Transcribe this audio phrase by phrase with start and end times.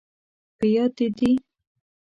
[0.57, 1.31] په یاد، دې دي؟